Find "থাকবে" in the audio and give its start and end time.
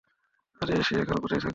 1.39-1.49